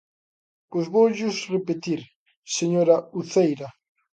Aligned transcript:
Pois 0.69 0.87
voullos 0.93 1.37
repetir, 1.55 2.01
señora 2.57 2.95
Uceira. 3.19 3.67